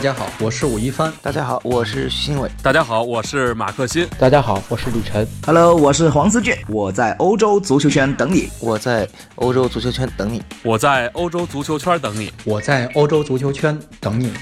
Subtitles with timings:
[0.00, 1.12] 大家好，我是武一帆。
[1.20, 2.50] 大家好，我是徐新伟。
[2.62, 4.08] 大家好，我是马克新。
[4.18, 5.28] 大家好，我是李晨。
[5.44, 6.56] Hello，我是黄思俊。
[6.68, 8.48] 我在欧洲足球圈等你。
[8.62, 10.42] 我在欧洲足球圈等你。
[10.62, 12.32] 我在欧洲足球圈等你。
[12.46, 14.32] 我在欧洲足球圈等你。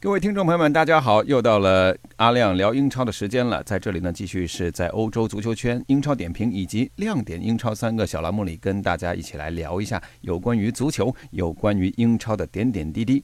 [0.00, 1.22] 各位听众朋友们，大家好！
[1.24, 3.62] 又到了阿亮聊英超的时间了。
[3.62, 13.22] 在这里呢，继续是在欧洲足球圈、英超点评以及亮点英超三个小栏目里，跟大家一起来聊一下有关于足球、有关于英超的点点滴滴。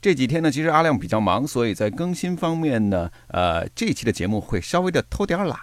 [0.00, 5.58] 这几天呢，其实阿亮比较忙，所以在更新方面呢，呃，这期的节目会稍微的偷点懒。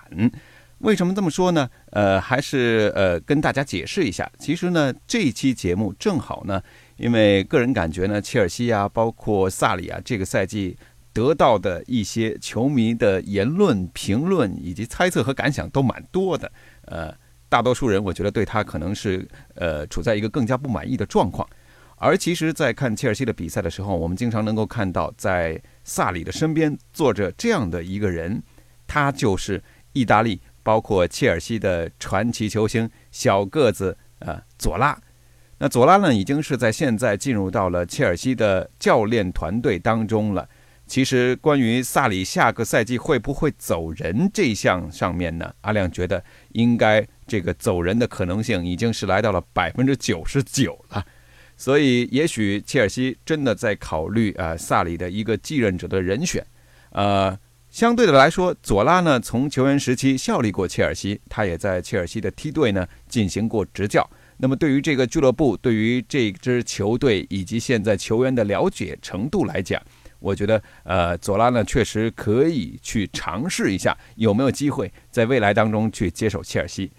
[0.80, 1.68] 为什么这么说呢？
[1.90, 4.32] 呃，还是呃跟大家解释一下。
[4.38, 6.62] 其实呢，这期节目正好呢，
[6.98, 10.78] 因为个人感觉呢，切尔西啊，包括萨里啊，这个赛季
[11.12, 16.52] 得到的一些球迷的言论、评论以及猜测和感想都蛮多的。
[16.86, 17.12] 呃，
[17.50, 21.50] 大多数人我觉得对他可能是呃处在一个更加不满意的状况。
[22.00, 28.42] 而其实，在看切尔西的比赛的时候，我们经常能够看到，在萨里的身边坐着这样的一个人，
[28.86, 29.62] 他就是
[29.94, 34.96] 意大利，包括切尔西的传奇球星小个子呃佐拉。
[35.58, 40.48] 那佐拉呢，已经是在现在进入到了切尔西的教练团队当中了。
[40.86, 51.04] 其实，关于萨里下个赛季会不会走人这项上面呢，阿亮觉得应该这个走人的可能性已经是来到了百分之九十九了。
[51.60, 56.46] 所以，也许切尔西真的在考虑啊，萨里的一个继任者的人选。
[56.92, 57.36] 呃，
[57.72, 64.08] 相对的来说，佐拉呢，从球员时期效力过切尔西，他也在切尔西的梯队呢进行过执教。
[64.38, 69.82] 那么，对于这个俱乐部、对于这支球队以及现在球员的了解程度来讲，
[70.20, 76.92] 我觉得，呃，佐拉呢确实可以去尝试一下有没有机会在未来当中去接手切尔西。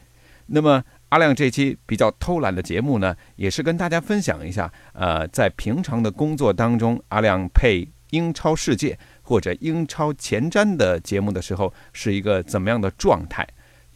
[0.47, 0.83] 那么。
[1.11, 13.47] 阿亮这期比较偷懒的节目呢，也是跟大家分享一下，呃，在平常的工作当中，阿亮配英超世界或者英超前瞻的节目的时候，是一个怎么样的状态？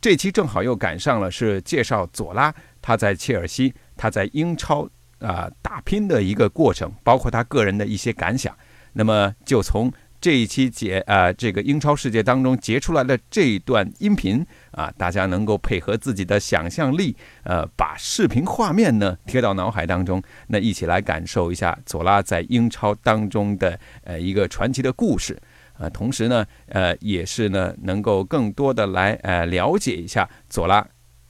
[0.01, 4.89] 这期正好又赶上了是介绍佐拉他在切尔西他在英超
[5.19, 8.57] 啊打拼的一个过程，包括他个人的一些感想。
[8.95, 9.93] 那么就从。
[10.21, 25.41] 这一期节啊，这个英超世界当中截出来的这一段音频啊，大家能够配合自己的想象力，呃，把视频画面呢贴到脑海当中，那一起来感受一下佐拉在英超当中的呃一个传奇的故事，
[25.79, 30.87] 呃，同时呢，呃，也是呢能够更多的来呃了解一下佐拉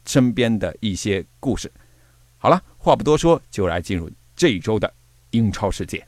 [0.07, 1.71] 身边的一些故事。
[2.39, 4.93] 好了，话不多说，就来进入这一周的
[5.31, 6.05] 英超世界。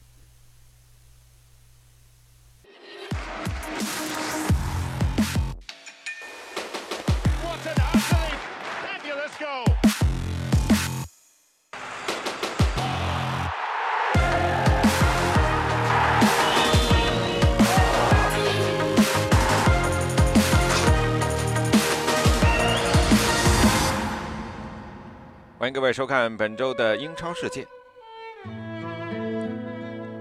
[25.75, 27.67] 各位收看本周的英超世界。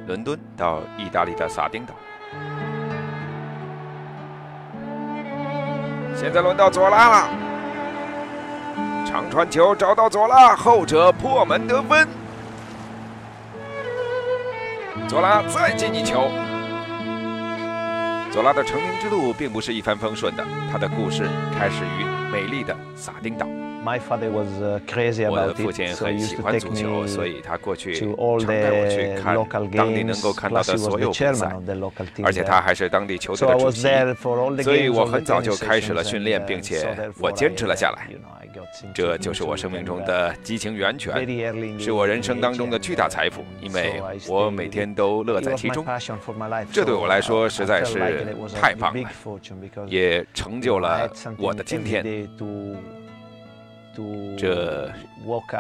[0.08, 1.94] 伦敦到意大利的萨丁岛，
[6.16, 7.30] 现在轮到佐拉了。
[9.06, 12.08] 长传球找到佐拉，后者破门得分。
[15.08, 16.32] 佐拉再进一球。
[18.32, 23.48] 佐拉的成名之路并不是一帆风顺的，他的故事开始于美丽的萨丁岛。
[25.30, 28.08] 我的父亲很喜欢足球，所以他过去常
[28.46, 29.36] 带我去看
[29.72, 31.56] 当地能够看到的所有比赛，
[32.24, 33.82] 而且他还是当地球队的主席，
[34.64, 38.08] 所以我很早就开始了训练，并且我坚持了下来。
[38.94, 41.28] 这就是我生命中的激情源泉，
[41.80, 45.86] 是我人生当中的巨大财富，因为我每天都乐在其中。
[46.72, 49.10] 这对我来说实在是太棒了，
[49.88, 52.30] 也成就了我的今天。
[54.38, 54.92] 这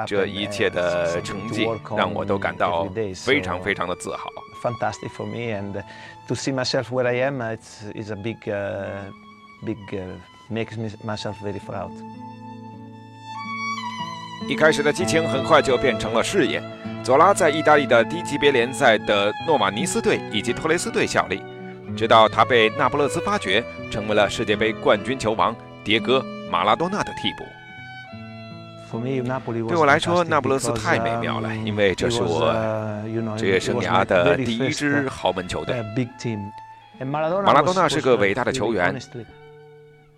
[0.05, 2.85] 这一切的成绩让我都感到
[3.15, 4.29] 非常非常的自豪。
[4.63, 5.83] Fantastic for me and
[6.27, 8.37] to see myself where I am, it's is a big,
[9.63, 9.77] big
[10.49, 11.91] makes me myself very proud.
[14.47, 16.61] 一开始的激情很快就变成了事业。
[17.03, 21.41] 佐拉在意大利的低级别联赛的诺马尼斯队以及托雷斯队效力，
[21.95, 27.43] 直到他被那不勒斯发掘，成为了世界杯冠军球王迭戈马拉多纳的替补。
[29.67, 32.53] 对我来说，那不勒斯太美妙了，因为这是我
[33.35, 35.83] 职业生涯的第一支豪门球队。
[37.05, 37.19] 马
[37.53, 38.95] 拉多纳是个伟大的球员。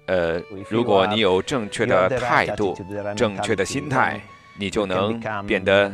[0.07, 0.39] 呃，
[0.69, 2.77] 如果你有正确的态度、
[3.15, 4.21] 正确的心态，
[4.57, 5.91] 你就能变得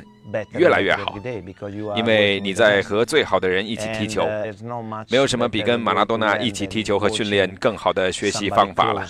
[0.53, 1.15] 越来越好，
[1.95, 4.27] 因为你在和最好的人一起踢球，
[5.09, 9.07] 没有什么比跟马拉多纳一起踢球和训练更好的学习方法了。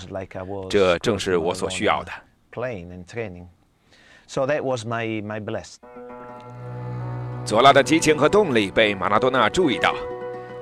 [0.70, 2.12] 这正是我所需要的。
[7.44, 9.94] 佐拉的激情和动力被马拉多纳注意到。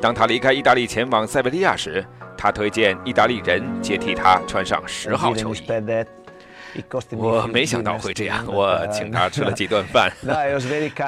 [0.00, 2.04] 当他离开意大利前往塞维利亚时，
[2.38, 5.62] 他推荐意大利人接替他穿上十号球衣。
[7.10, 10.10] 我没想到会这样，我请他吃了几顿饭，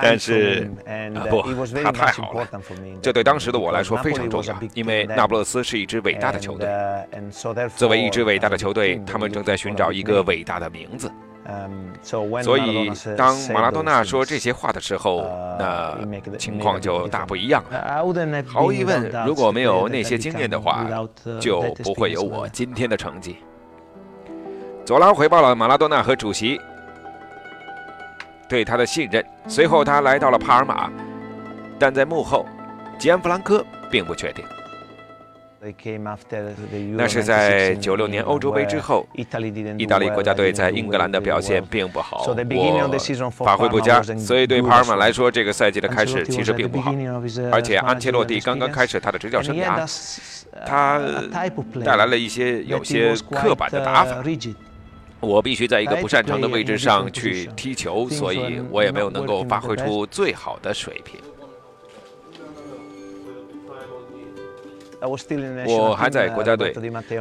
[0.02, 0.69] 但是
[1.31, 1.40] 不，
[1.82, 2.48] 他太好了，
[3.00, 6.69] 这对当时的我来说非常重要，因为那不勒斯是一支伟大的球队。
[7.76, 11.10] 作为一支伟大的球队，他们正在寻找一个伟大的名字。
[12.42, 15.24] 所以，当马拉多纳说这些话的时候，
[15.58, 15.98] 那
[16.38, 18.04] 情况就大不一样了。
[18.46, 20.86] 毫无疑问，如果没有那些经验的话，
[21.40, 23.38] 就不会有我今天的成绩。
[24.84, 26.60] 佐拉回报了马拉多纳和主席
[28.48, 29.24] 对他的信任。
[29.48, 30.90] 随后，他来到了帕尔马，
[31.78, 32.46] 但在幕后，
[32.98, 34.44] 吉安·弗兰科并不确定。
[36.96, 46.92] 那是在九六年欧洲杯之后，意大利国家队在英格兰的表现并不好，我发挥不佳，所以对帕尔马来说，这个赛季的开始其实并不好。
[47.52, 49.86] 而且安切洛蒂刚刚开始他的执教生涯，
[50.66, 51.00] 他
[51.84, 54.20] 带来了一些有些刻板的打法。
[55.20, 61.20] 我必须在一个不擅长的位置上去踢球，所以我也没有能够发挥出最好的水平。
[65.66, 66.72] 我还在国家队。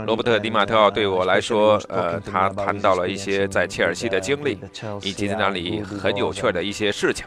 [0.05, 4.59] 罗伯特·迪马特奥对我来说，呃，他谈到了一些在切尔西的经历，
[5.01, 7.25] 以及在那里很有趣的一些事情。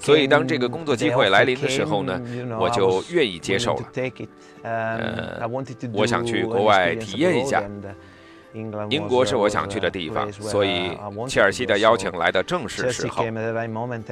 [0.00, 2.20] 所以，当这个工作机会来临的时候呢，
[2.58, 3.82] 我就愿意接受了。
[4.62, 5.48] 呃，
[5.92, 7.62] 我想去国外体验一下。
[8.88, 10.96] 英国是我想去的地方，所以
[11.28, 13.22] 切尔西的邀请来的正是时候，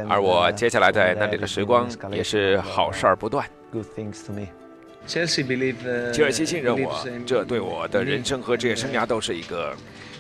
[0.07, 3.47] 而我接下来在那里的时光也是好事儿不断。
[5.07, 5.21] 切
[6.25, 9.75] 尔西信任我，这对我的人生和职业生涯都是一个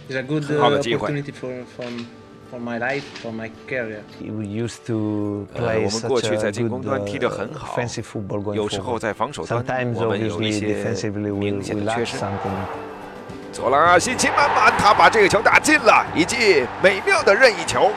[0.09, 1.09] 很好的机会。
[2.51, 2.61] 呃，
[5.77, 7.77] 我们过去在进攻端踢得很好，
[8.55, 9.65] 有时候在防守端
[9.95, 10.85] 我们有一些
[11.33, 12.17] 明显的缺失。
[13.51, 17.91] 佐拉信心满满，他把这个球打进了，一记美妙的任意球。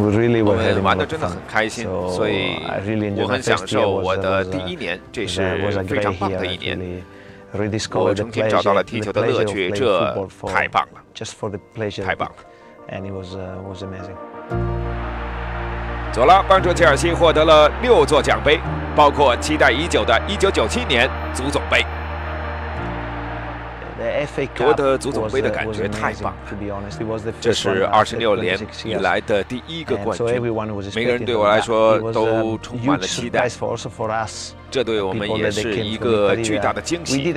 [0.44, 2.56] 我们玩的真的很开心，所以
[3.20, 6.78] 我很享受我的第一年，这是非常棒的一年。
[7.92, 10.14] 我重新找到了踢球的乐趣，这
[10.46, 11.00] 太棒了，
[12.04, 12.34] 太棒了。
[16.12, 18.58] 佐拉帮助切尔西获得了六座奖杯，
[18.96, 21.84] 包括期待已久的1997年足总杯。
[24.54, 30.40] 夺得足总杯的感觉太棒了，这是二十六年以来的第一个冠军，
[30.94, 33.48] 每个人对我来说都充满了期待。
[34.70, 37.34] 这对我们也是一个巨大的惊喜。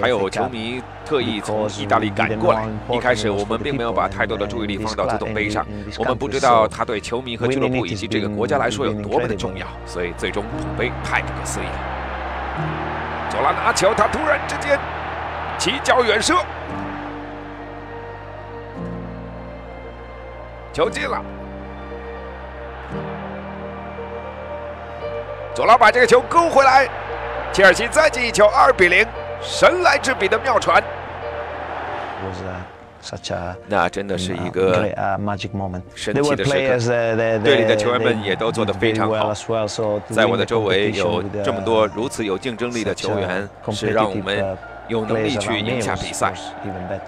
[0.00, 2.68] 还有球迷特意从意大利赶过来。
[2.90, 5.64] 一开始我们并没有把太多的注意力放到足总杯上，
[5.98, 11.93] 我们不知道他对球迷和俱乐部以及这个国家来说有多么的重要，所以最终捧杯太不可思议了。
[13.34, 14.78] 佐拉拿球，他突然之间
[15.58, 16.36] 起脚远射，
[20.72, 21.20] 球进了。
[25.52, 26.88] 佐拉把这个球勾回来，
[27.52, 29.04] 切尔西再进一球，二比零，
[29.42, 30.80] 神来之笔的妙传。
[33.68, 34.88] 那真的是一个
[35.94, 36.58] 神奇的时刻。
[37.44, 39.34] 队里的球员们也都做得非常好。
[40.10, 44.56] 在我的周围有这么多如此有竞争力的球员，是让我们
[44.88, 46.32] 有能力去赢下比赛。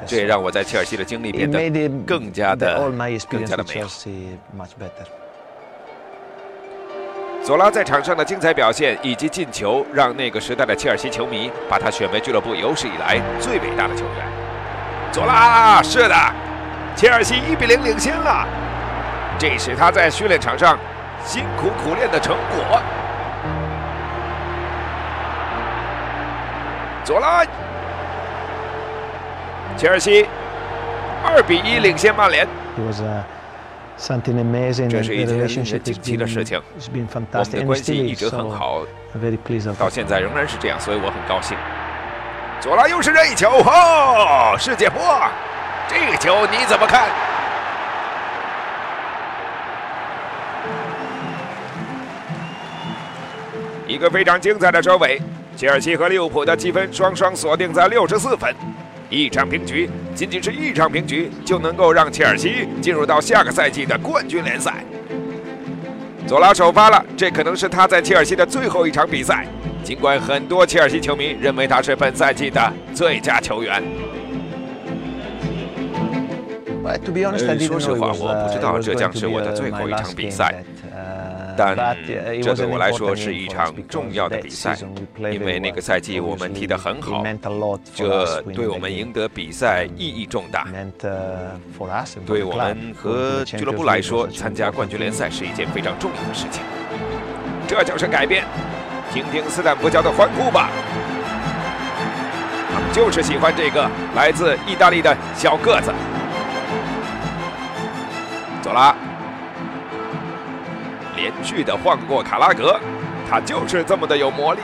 [0.06, 2.90] 这也让我在切尔西的经历变得更加的、
[3.28, 3.88] 更加的美好。
[7.42, 14.45] 佐拉在场上的精彩表现以及进球，让那个时代的切尔西球迷把他选为俱乐部有史以来最伟大的球员。
[15.16, 16.14] 佐拉，是的，
[16.94, 18.46] 切尔西一比零领先了，
[19.38, 20.78] 这是他在训练场上
[21.24, 22.78] 辛苦苦练的成果。
[27.02, 27.42] 佐拉，
[29.74, 30.26] 切尔西
[31.24, 32.46] 二比一领先曼联。
[32.76, 32.92] 这
[35.02, 36.60] 是一件令人惊奇的事情。
[36.92, 37.08] 我们
[37.50, 38.82] 的关系一直很好，
[39.78, 41.56] 到现在仍然是这样，所以我很高兴。
[42.60, 45.00] 左拉又是任意球，哦，世界波！
[45.88, 47.08] 这个球你怎么看？
[53.86, 55.20] 一个非常精彩的收尾。
[55.56, 58.54] 切尔西和利物浦的积分双双锁定在六十四分，
[59.08, 64.84] 一场平局，仅仅是一场平局就能够让切尔西进入到下个赛季的冠军联赛。
[66.26, 69.46] 佐拉首发了这可能是他在切尔西的最后一场比赛
[69.84, 73.80] 尽管很多切尔西球迷认为他是本赛季的最佳球员。
[77.58, 80.64] 说实话我不知道这将是我的最后一场比赛。
[81.56, 81.76] 但
[82.42, 84.76] 这对我来说是一场重要的比赛
[85.18, 87.24] 因为那个赛季我们踢得很好
[87.94, 90.66] 这对我们赢得比赛意义重大。
[92.26, 96.62] 对我们和俱乐部来说参加冠军联赛是一件非常重要的事情。
[97.66, 98.44] 这就是改变
[99.12, 100.70] 听听斯坦福桥的欢呼吧。
[102.72, 105.92] 他们就是喜欢这个来自意大利的小个子。
[108.62, 108.96] 走啦
[111.16, 112.78] 连续的晃过卡拉格
[113.28, 114.60] 他就是这么的有魔力。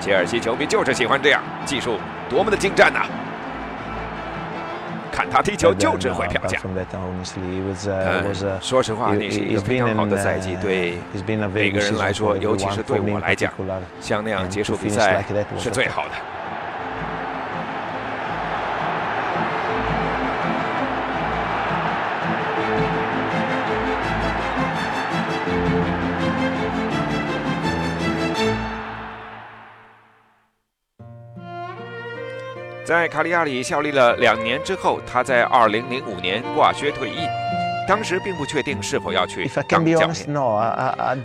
[0.00, 3.06] 切尔西球迷就是喜欢这样技术多么的精湛呐。
[5.12, 6.58] 看他踢球就只会票价
[8.60, 10.98] 说实话那是一个非常好的赛季对。
[11.52, 13.52] 每个人来说尤其是对我来讲
[14.00, 15.24] 像那样结束比赛
[15.58, 16.39] 是最好的。
[32.90, 37.20] 在卡利亚里效力了两年之后他在二零零五年挂靴退役。
[37.86, 40.32] 当时并不确定是否要去当教练。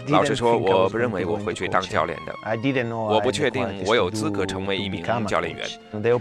[0.10, 2.36] 老实说我不认为我会去当教练的。
[2.92, 5.68] 我不确定我有资格成为一名教练员。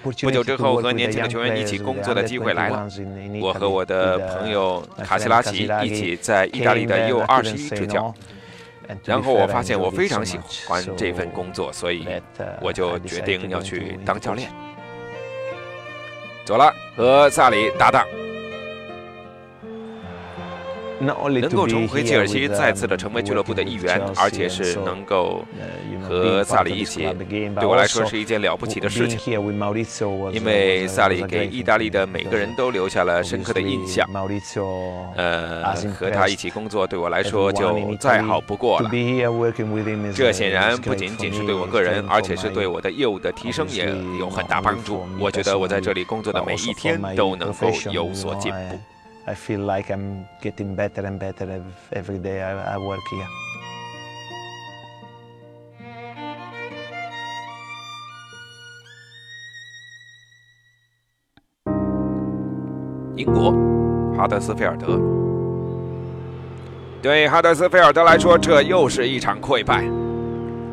[0.01, 2.89] 不久之后和年轻的球员一起工作的机会来了。
[3.43, 8.15] 我和我的朋友卡西拉奇一起在意大利的 u 二十一支教。
[9.05, 12.09] 然后我发现我非常喜欢这份工作所以
[12.63, 14.51] 我就决定要去当教练。
[16.45, 18.07] 走了和萨里搭档。
[21.01, 25.45] 能够重回切尔西再次的成为俱乐部的一员而且是能够
[26.03, 27.09] 和萨里一起
[27.59, 29.19] 对我来说是一件了不起的事情。
[30.33, 34.09] 因为萨里给意大利的每个人都留下了深刻的印象。
[35.17, 38.91] 呃和他一起工作对我来说就再好不过了。
[40.15, 43.87] 这显然不仅仅是对我个人而且是对我的业务的提升也
[44.19, 48.94] 有很大帮助我觉得我在这里工作的每一天都能够有所进步。
[49.27, 49.35] I,。
[49.35, 51.63] Feel like I'm getting better and better
[51.93, 53.27] every day I, I work here.
[63.17, 63.53] 英国，
[64.17, 64.99] 哈德斯菲尔德。
[67.03, 69.85] 对哈德斯菲尔德来说，这又是一场溃败。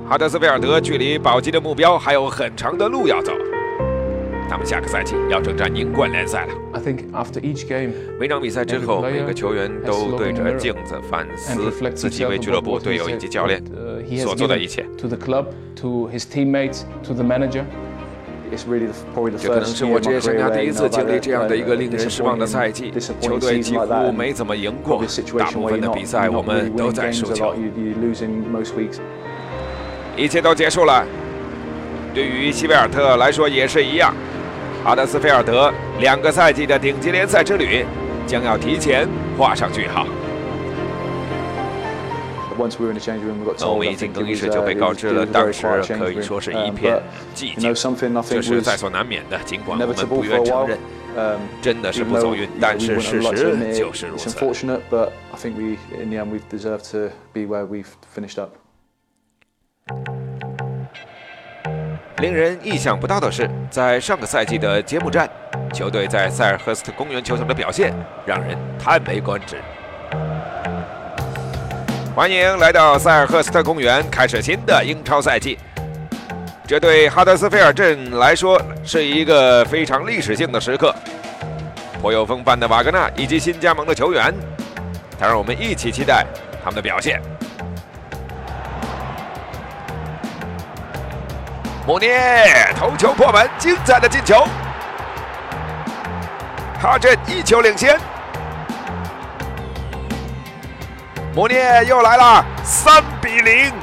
[0.07, 3.33] 哈德斯菲尔德距离保级的目标还有很长的路要走。
[4.51, 6.53] 咱们下个赛季要征战英冠联赛了。
[6.73, 13.63] I think after each game 每场比赛之后每个球员都对着镜子反思自己为俱乐部队友以及教练
[14.21, 14.85] 所做的一切。
[14.97, 15.45] to the club
[15.77, 17.63] to his teammates to the manager.
[19.39, 22.91] 这可能是我职业生涯第一次经历这样的一个令人失望的赛季
[23.21, 25.01] 球队几乎没怎么赢过
[25.39, 27.55] 大部分的比赛我们都在输球
[30.17, 31.07] 一切都结束了。
[32.13, 34.13] 对于西维尔特来说也是一样。
[34.83, 37.85] 阿德斯菲尔德两个赛季的顶级联赛之旅
[38.25, 39.07] 将要提前
[39.37, 40.07] 画上句号。
[42.57, 45.65] 我们一进更衣室就被告知了，当时
[45.97, 46.99] 可以说是一片
[47.35, 47.73] 寂静，
[48.27, 49.39] 这是在所难免的。
[49.45, 50.77] 尽管我们不愿承认，
[51.61, 54.29] 真的是不走运，但是事实就是如此。
[62.21, 65.27] 令人意想不到的是，在上个赛季的揭幕战，
[65.73, 67.91] 球队在塞尔赫斯特公园球场的表现
[68.27, 69.57] 让人叹为观止。
[72.15, 75.57] 欢迎来到塞尔赫斯特公园，开始新的英超赛季。
[76.67, 80.93] 这对哈德斯菲尔镇来说是一个非常历史性的时刻。
[82.03, 84.31] 颇有风范的瓦格纳以及新加盟的球员，
[85.17, 86.23] 他让我们一起期待
[86.63, 87.19] 他们的表现。
[91.87, 94.47] 穆涅头球破门，精彩的进球。
[96.79, 97.99] 哈镇一球领先。
[101.33, 103.73] 穆涅又来了，三比零。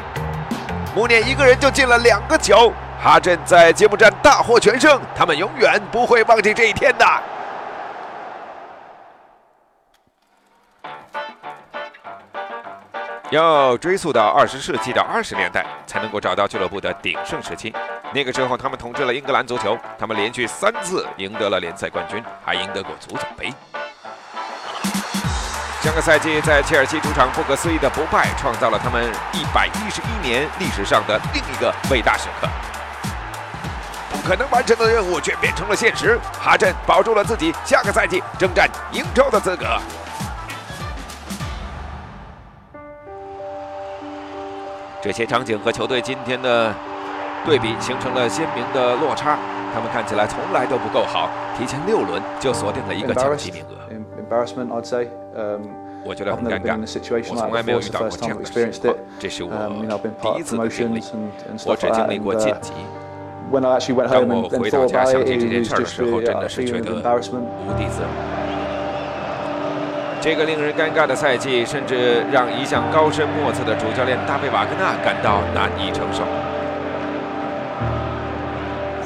[0.94, 2.72] 穆涅一个人就进了两个球。
[3.02, 7.04] 哈镇在揭幕战大获全胜，他们永远不会忘记这一天的。
[13.30, 17.74] 要追溯到二十世纪的二十年代，才能够找到俱乐部的鼎盛时期。
[18.14, 23.52] 那个时候，他们统治了英格兰足球，他们连续三次赢得了联赛冠军，还赢得过足总杯。
[25.82, 32.48] 上个赛季，在切尔西主场不可思议的不败，创造了他们一百一十一年历史上的另一个伟大时刻。
[34.10, 39.78] 不可能完成的任务却变成了现实，哈镇保住了自己下个赛季征战英超的资格。
[45.00, 46.74] 这些场景和球队今天的
[47.44, 49.38] 对比形成了鲜明的落差
[49.72, 53.78] 他们看起来从来都不够好提前六轮就锁定了一个降级名额。
[56.04, 56.78] 我觉得很尴尬。
[57.30, 58.94] 我从来没有遇到过这样的情况。
[59.18, 59.50] 这是我
[60.22, 61.02] 第一次经历。
[61.66, 62.72] 我只经历过晋级。
[63.50, 68.37] 当我回到家想起这件事儿的时候真的是觉得无地自容。
[70.20, 76.24] 这个令人尴尬的赛季甚至让一向高深莫测的主教练搭配瓦格纳感到难以承受。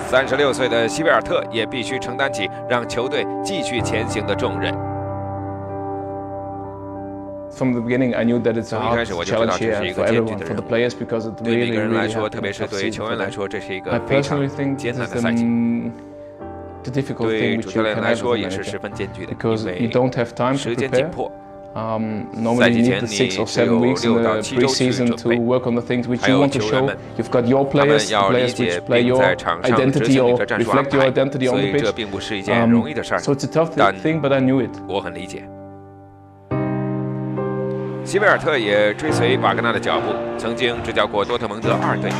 [0.08, 4.74] 三十六岁的西贝尔特也必须承担起让球队继续前行的重任。
[8.62, 10.60] 从一开始我就知道这是一个艰巨的任务
[11.42, 15.46] 对于一个人来说特别是对于球员来说这是一个非常艰难的赛季。
[16.84, 18.68] the difficult thing which you can ever manage
[19.28, 21.10] because you don't have time to prepare.
[21.74, 26.06] Normally you need six or seven weeks in the preseason to work on the things
[26.06, 26.94] which you want to show.
[27.16, 31.60] You've got your players, the players which play your identity or reflect your identity on
[31.62, 31.86] the pitch.
[32.50, 32.84] Um,
[33.20, 34.76] so it's a tough thing, but I knew it.
[38.04, 42.10] 席维尔特也追随瓦格纳的脚步，曾经执教过多特蒙德二队。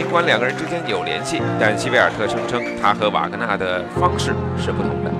[0.00, 5.12] 尽管两个人之间有联系但西维尔特声称他和瓦格纳的方式是不同的。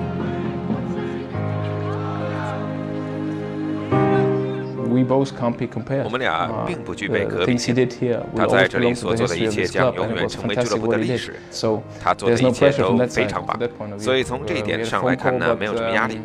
[6.03, 7.75] 我们俩并不具备可比性
[8.35, 11.35] 他在这里所做的一切将永远成为俱乐部的历史。
[12.01, 13.59] 他做的一切都非常棒。
[13.99, 16.19] 所以从这一点上来看呢没有什么压力。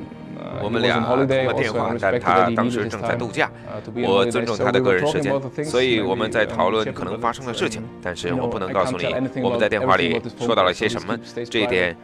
[0.62, 3.50] 我们俩通了电话但他当时正在度假
[3.94, 5.32] 我尊重他的个人时间
[5.64, 9.06] 所以我们在讨论可能发生的事情但是我不能告诉你
[9.42, 11.96] 我们在电话里说到了些什么这一点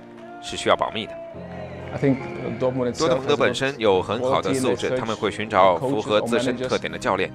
[0.43, 1.13] 是需要保密的
[2.59, 7.31] 多特蒙德本身有很好的素质他们会寻找符合自身特点的教练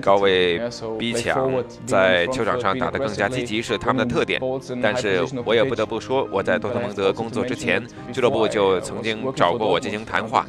[0.00, 0.60] 高位
[0.98, 1.52] 逼抢
[1.84, 4.40] 在球场上打得更加积极是他们的特点。
[4.82, 10.46] 但是我也不得不说我在多特蒙德工作之前俱乐部就曾经找过我进行谈话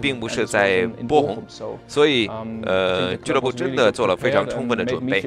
[0.00, 1.42] 并不是在波红
[1.86, 2.28] 所以
[2.64, 5.22] 呃俱乐部真的做了非常充分的准备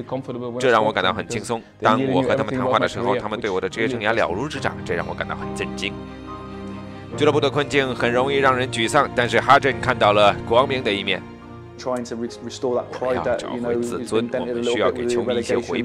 [0.60, 1.62] 这让我感到很轻松。
[1.80, 5.93] 当我和他们谈话的时候他们对我的职业生涯了如指掌这让我感到很震惊。
[7.17, 11.21] 俱乐部的困境很容易让人沮丧，但是哈镇看到了光明的一面。
[11.78, 15.62] Trying to restore that pride that you know has been dented a little bit with relegation.
[15.67, 15.84] We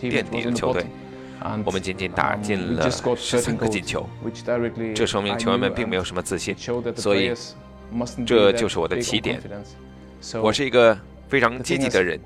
[0.00, 0.86] 支垫底球队
[1.64, 4.08] 我们仅仅打进了三个进球，
[4.94, 6.56] 这说明球员们并没有什么自信，
[6.96, 7.32] 所以
[8.26, 9.40] 这就是我的起点。
[10.42, 10.98] 我是一个
[11.28, 12.20] 非常积极的人，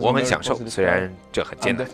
[0.00, 1.86] 我很享受，虽然这很艰难。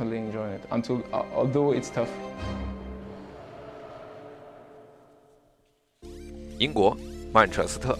[6.59, 6.97] 英国
[7.33, 7.99] 曼彻斯特。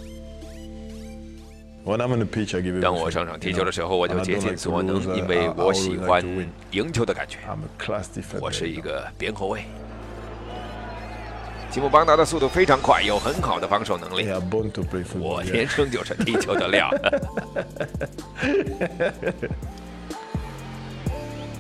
[2.81, 6.25] 当我上场踢球的时候，我就竭尽所能，因为我喜欢
[6.71, 7.39] 赢球的感觉。
[8.41, 9.65] 我是一个边后卫。
[11.71, 14.27] 吉姆邦达的速度非常快，有很好的防守能力。
[15.19, 16.89] 我天生就是踢球的料。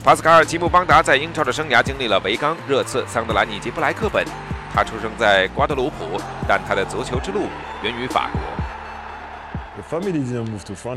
[0.02, 4.24] 巴斯卡尔·吉姆邦达在英超的生涯经历了维冈、热刺、桑德兰以及布莱克本。
[4.72, 7.48] 他出生在瓜德鲁普，但他的足球之路
[7.82, 8.63] 源于法国。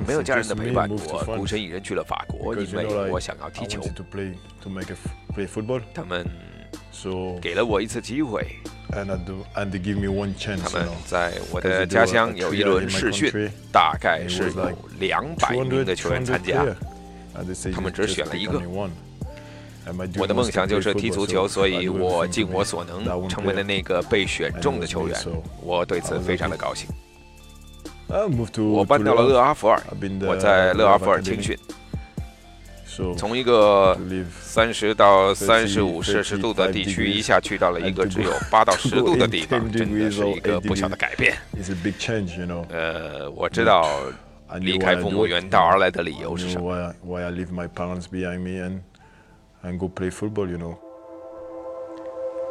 [0.06, 3.82] 没有家人的陪伴我孤身一人去了法国因为我想要踢球。
[5.94, 6.26] 他们
[7.42, 8.46] 给了我一次机会。
[10.58, 13.32] 他们在我的家乡有一轮试训
[13.72, 16.63] 大概是有两百名的球员参加。
[17.74, 18.62] 他们只选了一个。
[20.18, 25.18] 我的梦想就是踢足球所以我尽我所能成为了那个被选中的球员。
[25.62, 26.88] 我对此非常的高兴。
[28.74, 29.82] 我搬到了勒阿弗尔
[30.30, 31.58] 我在勒阿弗尔青训
[33.15, 33.96] 从一个
[34.41, 41.38] 三十到三十五摄氏度的地区一下去到了一个只有八到十度的地方真的是一个不小的改变。
[42.70, 43.88] 呃我知道
[44.62, 46.65] 离开父母远道而来的理由是什么。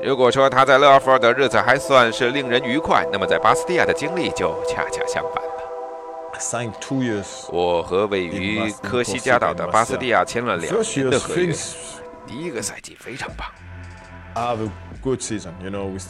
[0.02, 5.50] 如果说他在勒阿弗尔的日子还算是令人愉快，那么在巴斯蒂亚的经历就恰恰相反了。
[7.50, 11.54] 我和位于科西嘉岛的巴斯蒂亚签了两年的合约。
[12.26, 13.48] 第一个赛季非常棒，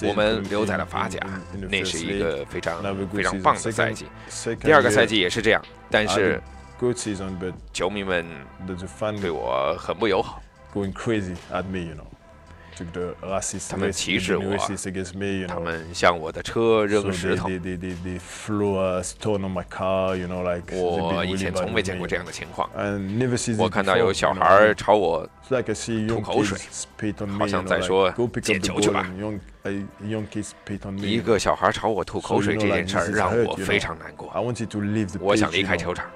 [0.02, 1.20] 我们留在了法甲，
[1.68, 4.06] 那是一个非常非常棒的赛季。
[4.60, 6.42] 第二个赛季也是这样，但是
[7.72, 8.26] 球迷们
[9.20, 10.42] 对我很不友好
[10.74, 12.15] ，going crazy at me，you know。
[13.70, 14.58] 他们歧视我
[15.46, 17.48] 他们向我的车扔石头。
[20.72, 22.68] 我以前从未见过这样的情况。
[23.58, 25.28] 我看到有小孩朝我
[26.08, 26.58] 吐口水
[27.38, 28.12] 好像在说
[28.42, 29.10] 捡球去吧。
[30.98, 34.30] 一个小孩朝我吐口水这件事让我非常难过。
[35.20, 36.06] 我想离开球场。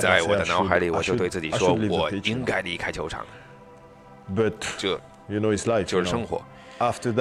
[0.00, 3.24] 在我的脑海里我就对自己说我应该离开球场。
[4.78, 4.98] 这
[5.84, 6.42] 就是生活。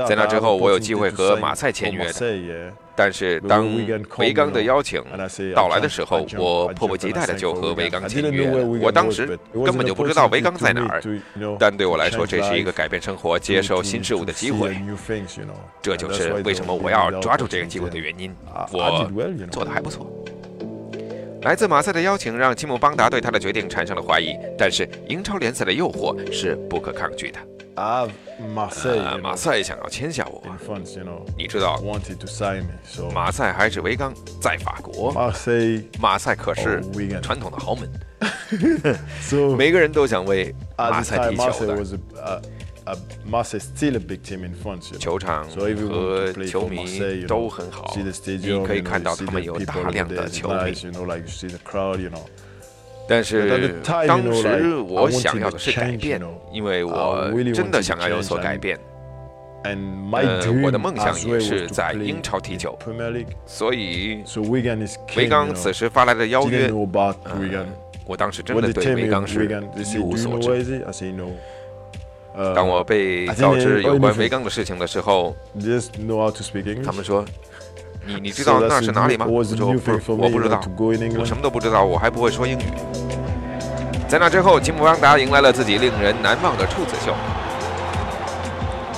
[0.07, 2.11] 在那之后我有机会和马赛签约
[2.93, 3.65] 但是当
[4.17, 5.01] 维刚的邀请
[5.53, 8.49] 到来的时候我迫不及待的就和维刚签约。
[8.81, 11.01] 我当时根本就不知道维刚在哪儿。
[11.59, 14.75] 但对我来说这是一个改变生活接受新事物的机会。
[15.81, 18.35] 这就是为什么我要抓住这个机会的原因。
[18.71, 19.09] 我
[19.51, 20.24] 做的还不错。
[21.45, 27.39] 来自马赛的邀请让吉姆·邦达对他的决定产生了怀疑，但是英超联赛的诱惑是不可抗拒的。
[27.75, 28.07] 啊，
[28.51, 28.89] 马赛，
[29.21, 30.41] 马赛想要签下我。
[31.37, 31.79] 你知道，
[33.13, 35.11] 马赛还是维冈，在法国。
[35.11, 35.51] 马赛，
[35.99, 36.81] 马赛可是
[37.21, 37.87] 传统的豪门，
[39.55, 41.77] 每个人都想为马赛踢球的。
[44.99, 47.93] 球场和球迷都很好。
[47.95, 50.73] 你可以看到他们有大量的球迷。
[53.07, 56.19] 但是当时我想要的是改变
[56.51, 58.79] 因为我真的想要有所改变。
[60.63, 62.77] 我的梦想也是在英超踢球。
[63.45, 64.23] 所以
[65.15, 66.71] 维刚此时发来的邀约
[68.05, 69.47] 我当时真的对维刚是一
[69.97, 70.85] 无所知
[72.53, 75.35] 当我被告知有关维冈的事情的时候，
[76.83, 77.23] 他们说
[78.05, 79.67] ：“你你知道那是哪里吗？”我说
[80.07, 80.61] ：“我不知道，
[81.17, 82.63] 我什么都不知道，我还不会说英语。”
[84.07, 87.13] 在那之后，吉姆邦达迎来了自己令人难忘的处子秀。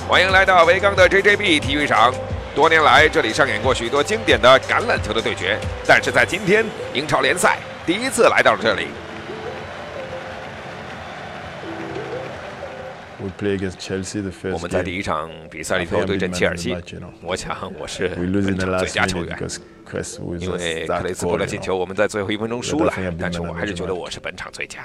[0.08, 2.14] 欢迎来到维冈的 JJB 体育场，
[2.56, 8.88] 多年来这里上演过许多经典的橄榄球的对决，但是在今天英超联赛第一次来到了这里。
[14.54, 16.76] 我们在第一场比赛里头对阵切尔西
[17.22, 19.38] 我想我是本场最佳球员。
[20.40, 24.84] 因为克雷斯波的进球我们在最后一分钟输了但是我还是觉得我是本场最佳。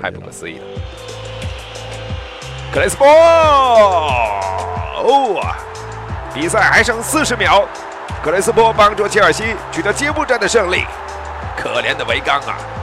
[0.00, 0.64] 太不可思议了。
[2.72, 4.20] 克雷斯波哦
[5.42, 5.56] 啊
[6.34, 7.66] 比赛还剩四十秒。
[8.22, 10.84] 克雷斯波帮助切尔西取得揭幕战的胜利。
[11.56, 12.79] 可怜的维冈啊。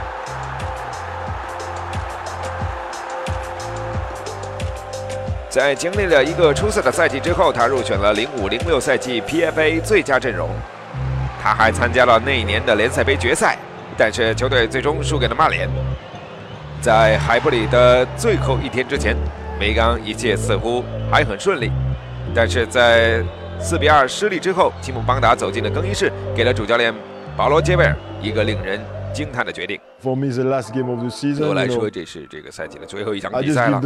[5.58, 10.48] 在经历了一个出色的赛季之后他入选了零五零六赛季 pfa 最佳阵容。
[11.42, 13.58] 他还参加了那一年的联赛杯决赛
[13.96, 15.68] 但是球队最终输给了曼联。
[16.80, 19.16] 在海布里的最后一天之前
[19.58, 21.72] 梅钢一切似乎还很顺利。
[22.32, 23.20] 但是在
[23.58, 26.94] 四比二失利之后吉姆邦达走进了更衣室给了主教练
[27.36, 28.80] 保罗杰维尔一个令人
[29.12, 29.80] 惊叹的决定。
[30.02, 30.10] 对
[31.48, 33.80] 我来说，这是这个赛季的最后一场比赛了。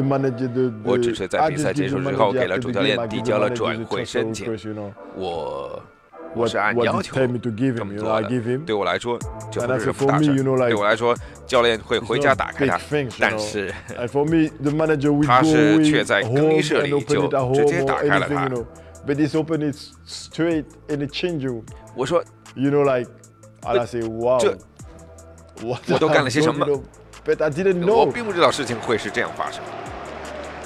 [0.84, 4.46] 我只是在比赛结束之后，给了主教练递交了转会申请。
[5.14, 5.82] 我
[6.34, 7.38] 我是按要求这么
[7.96, 8.20] 做。
[8.66, 9.18] 对我来说，
[9.50, 10.34] 就是不打声。
[10.36, 12.78] 对我来说，教练会回家打开它。
[13.18, 13.72] 但是
[15.26, 18.48] 他是却在更衣室里就直接打开了它。
[19.04, 21.64] But he open it straight in change room.
[21.96, 22.22] 我说
[22.54, 23.10] ，You know, like,
[23.62, 24.38] and I say, wow.
[25.62, 26.66] 我都干了些什么？
[27.86, 29.62] 我并不知道事情会是这样发生。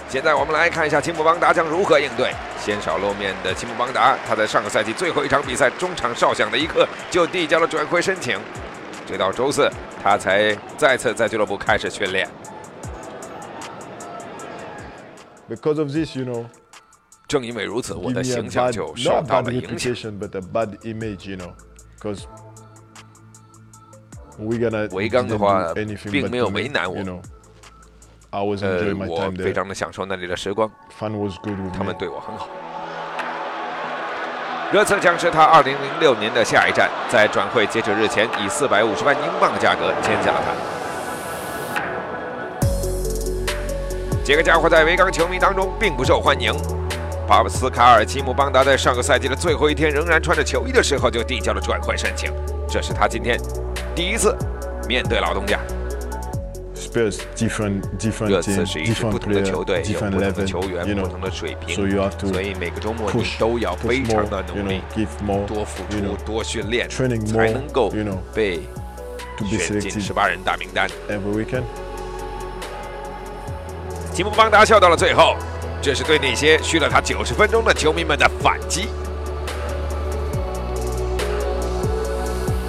[0.09, 2.33] 现在我们来看一下青木邦达将如何应对。
[2.59, 8.39] 鲜少露面的青木邦达他在上个赛季最后一场比赛中场哨响的一刻就递交了转会申请。
[9.07, 9.71] 直到周四
[10.03, 12.29] 他才再次在俱乐部开始训练。
[15.49, 16.47] Because of this you know
[17.29, 19.93] 正因为如此我的形象就受到了影响。
[20.19, 21.53] butabad image you know
[29.07, 29.53] time 非 there.
[29.53, 31.09] 常的享受那里的时光他
[31.83, 32.49] 们对我很好。
[34.73, 40.53] 热刺将是他2006年的下一站，在转会截止日前以450万英镑的价格签下了他。
[44.25, 46.53] 这个家伙在维冈球迷当中并不受欢迎。
[47.29, 52.33] 巴布斯卡尔·吉姆邦达在上个赛季的最后一天仍然穿着球衣的时候就递交了转会申请，
[52.69, 53.37] 这是他今天
[53.97, 54.37] 第一次
[54.87, 55.59] 面对老东家。
[56.75, 61.75] 刺 team, 是一支不同的球队，有不同的.球员不同的水平
[62.19, 64.83] 所以每个周末你都要非常.的努力.
[65.47, 67.91] 多付出多训练才能.够
[68.35, 68.61] 被
[69.47, 70.89] 选进 selected 十八人大名单。
[74.13, 75.37] 吉姆邦达笑到了最后，
[75.83, 78.89] 这是对那些虚了他九十分钟的球迷们的反击。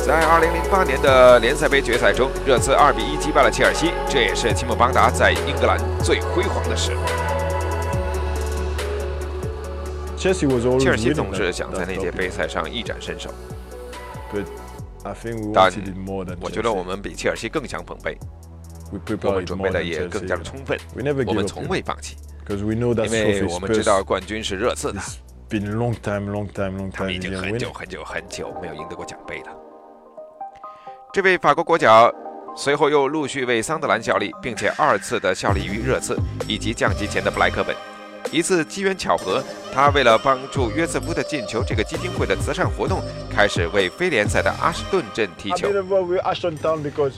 [0.07, 7.01] 在二零零八年的联赛杯决赛中，热刺二比一击败了切尔西，这也是吉姆·邦达在英格兰最辉煌的时候。
[10.15, 10.29] 切
[10.89, 13.29] 尔西总是想在那届杯赛上一展身手，
[15.53, 15.69] 但
[16.39, 18.17] 我觉得我们比切尔西更想捧杯，
[19.23, 20.79] 我们准备的也更加的充分，
[21.25, 22.15] 我们从未放弃，
[22.47, 25.01] 因为我们知道冠军是热刺的，
[26.93, 29.66] 他们已经很久很久很久没有赢得过奖杯了。
[31.13, 32.13] 这位法国国脚
[32.55, 36.17] 随后又陆续为桑德兰效力，并且二次的效力于热刺
[36.47, 37.75] 以及降级前的布莱克本。
[38.29, 39.41] 一次机缘巧合，
[39.73, 43.01] 他为了帮助约瑟夫的进球这个基金会的慈善活动，
[43.33, 45.69] 开始为非联赛的阿什顿镇踢球。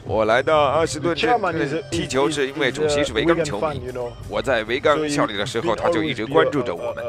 [0.05, 3.81] 我来到阿什顿镇踢球，是因为主席是维冈球迷.
[4.29, 7.03] 我在维冈效力的时候，他就一直关注着我们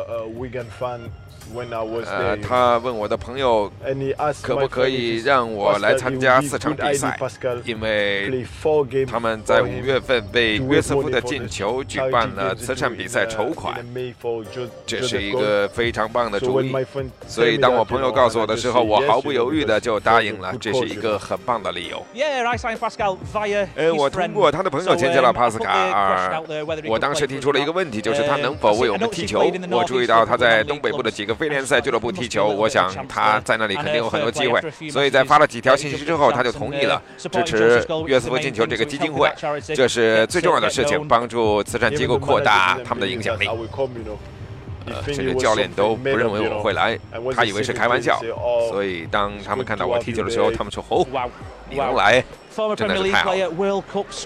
[2.07, 3.71] 呃，他问我的朋友
[4.43, 7.19] 可不可以让我来参加四场比赛，
[7.65, 8.45] 因为
[9.07, 13.85] 他们在五月份为约瑟夫的进球举办了慈善比赛筹款，
[14.87, 16.73] 这是一个非常棒的主意。
[17.27, 22.05] 所以当我朋友告诉我的时候，我毫不犹豫的就答应了，这是一个很棒的理由。
[23.75, 26.41] 呃，我通过他的朋友接见了帕斯卡尔，
[26.87, 29.41] 我当时提出了一个问题，就是他能否为我们踢球。
[29.71, 31.40] 我注意到他在东北部的几个。
[31.41, 39.33] 非联赛俱乐部踢球我想他在那里肯定有很多机会所以在发了几条信息之后他就同意了支持约瑟夫进球这个基金会
[39.75, 43.49] 这是最重要的事情帮助慈善机构扩大他们的影响力。
[44.87, 46.99] 呃，甚至教练都不认为我会来，
[47.35, 48.21] 他以为是开玩笑。
[48.71, 51.07] 所以当他们看到我踢球的时候，他们说：“哦，
[51.69, 52.25] 你能来，
[52.77, 53.49] 真的是太好了！”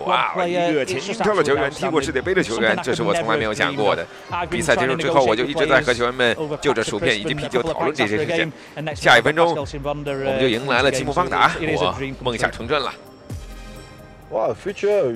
[0.07, 4.07] 哇，英超的球员踢过世界杯的球员，这是我从来没有想过的。
[4.49, 8.53] 比赛结束之后，我就一直在和球员们就着薯片以及啤酒讨论这些事情。
[8.95, 9.65] 下一分钟，我
[9.95, 12.93] 们就迎来了吉姆·方达，我梦想成真了。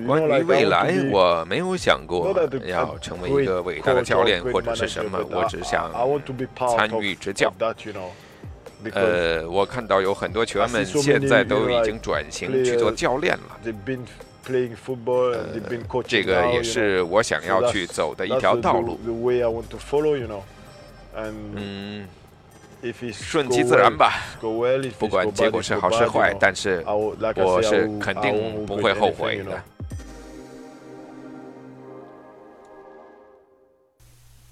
[0.06, 2.32] 关于未来，我没有想过
[2.64, 5.92] 要成为一个伟大的教练或者是什么，我只想
[6.76, 7.52] 参与执教。
[8.92, 13.58] 呃，我看到有很多球员们现在都已经转型去做教练了。
[13.64, 13.72] 呃、
[16.06, 19.00] 这个也是我想要去走的一条道路。
[21.56, 22.06] 嗯。
[23.12, 24.14] 顺其自然吧。
[24.98, 29.62] 不管结果是好是坏但是我是肯定不会后悔的。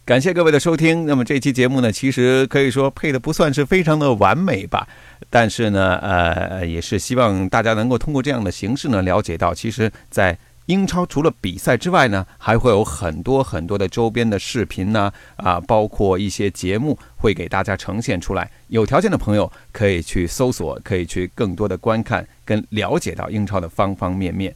[0.04, 4.86] 感谢各位的收听那么这期节目呢其实可以说配的不算是非常的完美吧。
[5.30, 18.50] 但是呢呃也是希望大家能够通过这样的形式呢了解到其实在英超除了比赛之外呢，还会有很多很多的周边的视频呢，啊，包括一些节目会给大家呈现出来。
[18.68, 24.54] 有条件的朋友可以去搜索，可以去更多的观看跟了解到英超的方方面面。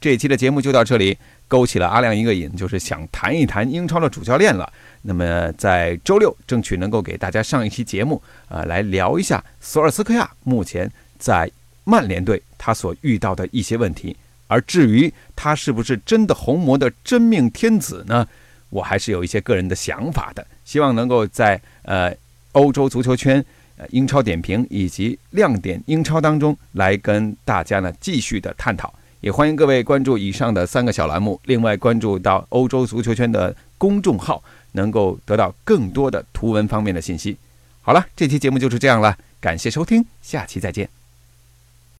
[0.00, 4.72] 这一期的节目就到这里，勾起了阿亮一个瘾，就是想谈一谈英超的主教练了。
[5.02, 11.50] 那么在周六争取能够给大家上一期节目，啊、来聊一下索尔斯克亚目前在
[11.84, 14.16] 曼联队他所遇到的一些问题。
[14.50, 18.26] 而至于他是不是真的红魔的真命天子呢？
[18.70, 22.12] 我还是有一些个人的想法的，希望能够在呃
[22.52, 23.44] 欧洲足球圈、
[23.76, 28.92] 呃英超点评以及亮点英超当中来跟大家呢继续的探讨。
[29.20, 37.36] 也欢迎各位关注以上的三个小栏目，另外关注到欧洲足球圈的公众号，能够得到更多的图文方面的信息。
[37.82, 40.99] 好了，这期节目就是这样了，感谢收听，下期再见。